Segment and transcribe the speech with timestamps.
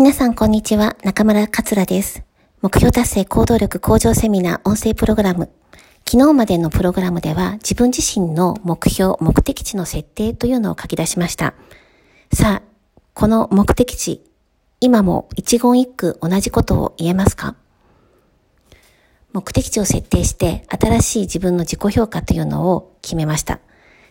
[0.00, 2.22] 皆さんこんにちは、中村桂です。
[2.62, 5.50] 目標達成行動力向上セミナー音声プログラム。
[6.08, 11.54] 昨日までのプログラムでは自分自身の目標、目的地の設定というのを書き出しました。
[12.32, 14.22] さあ、この目的地、
[14.78, 17.56] 今も一言一句同じことを言えますか？
[19.32, 23.58] 目的地を設定して新しい自分の自己評価というのを決めました。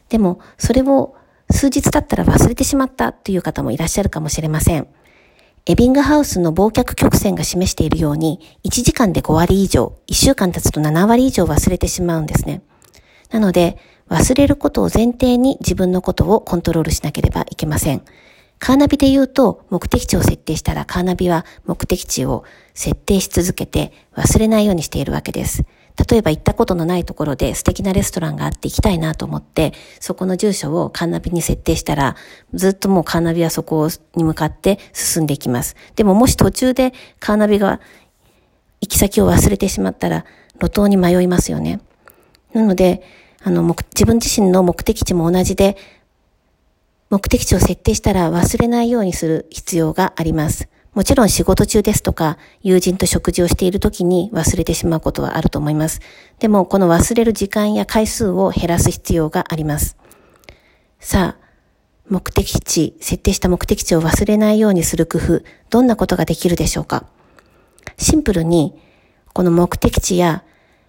[0.10, 1.16] でも、それを
[1.50, 4.90] 数日経ったら忘れてしまったという方もいらっしゃるかもしれません。
[5.70, 12.62] エビングハウスの忘却曲線が示しているように、1時間で5割以上、1週間経つと7割以上忘れてしまうんですね。
[13.32, 13.78] なので、
[14.08, 18.02] 忘れることを前提に自分のことをコントロールしなければいけません。
[18.60, 25.66] カーナビで言うと、目的地を設定したらカーナビは目的地を設定し続けて忘れないようにしているわけです。
[26.10, 32.16] 例えば行ったことのないところで素敵なレストランがあって行きたいなと思って、そこの住所をカーナビに設定したら、
[32.53, 35.75] ずっともうカーナビはそこに向かって進んでいきます。
[35.95, 37.80] でももし途中でカーナビが
[38.81, 40.25] 行き先を忘れてしまったら、
[40.59, 41.81] 路頭に迷いますよね。
[42.53, 43.02] なので、
[43.44, 45.77] あの、自分自身の目的地も同じで、
[47.09, 50.67] 目的地を設定したら忘れないようにする必要があります。
[50.98, 56.00] もちろん仕事中ですとか、友人と食事をしている時に忘れてしまうことはあると思います。
[56.40, 59.95] でも、この忘れる時間や回数を減らす必要があります。
[61.00, 61.45] さあ、
[62.09, 67.06] 目的地、設定した目的地を忘れないようにする工夫、どんなことができるでしょうか？
[68.00, 68.73] シンプルに、
[69.34, 70.44] この目的地や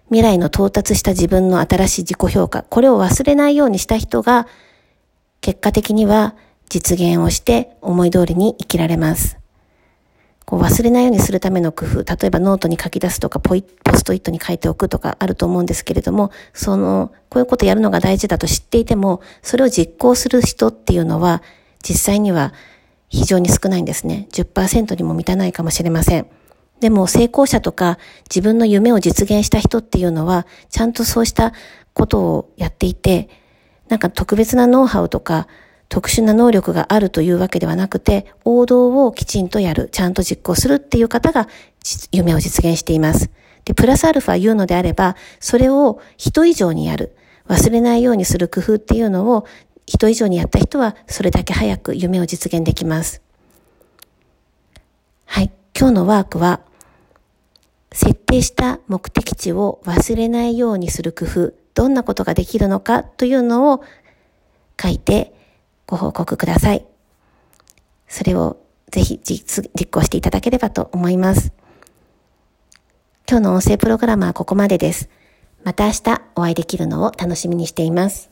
[0.07, 4.47] 未来の到達した自分の新しい自己評価、これを忘れないようにした人が、
[5.41, 6.33] 結果的には
[6.67, 9.37] 実現をして思い通りに生きられます。
[10.49, 21.43] こう忘れないようにするための工夫、例えばノートに書き出すとか、ポイ、ポストイットに書いておくとかあると思うんですけれども、その、こういうことやるのが大事だと知っていても、それを実行する人っていうのは、
[21.87, 22.51] 実際には
[23.09, 24.27] 非常に少ないんですね。
[24.31, 26.25] 10%にも満たないかもしれません。
[26.79, 31.53] でも成功者とか自分の夢を実現した人っていうのは、ちゃんとそうした
[31.93, 33.29] ことをやっていて、
[33.87, 35.47] なんか特別なノウハウとか、
[35.89, 41.47] 特殊な能力があるというわけではなくて、王道をきちんとやる、ちゃんと実行するっていう方が
[42.11, 43.31] 夢を実現しています。
[43.65, 47.15] で、プラスアルファ言うのであれば、それを人以上にやる。
[47.47, 49.47] 忘れないようにする工夫っていうのを
[49.87, 53.23] 人以上にやった人はそれだけ早く夢を実現できます。
[55.25, 55.51] はい。
[55.77, 56.61] 今日のワークは、
[57.91, 63.83] 設定した目的地を忘れないようにする工夫、どんなことができるのかというのを
[64.79, 65.33] 書いて
[65.89, 66.85] ご報告ください。
[68.07, 68.57] それを
[68.91, 71.51] ぜひ実行していただければと思います。
[73.27, 75.09] 今日の音声プログラムはここまでです。
[75.63, 78.29] また明日お会いできるのを楽しみにしています。